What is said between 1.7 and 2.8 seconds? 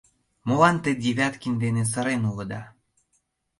сырен улыда?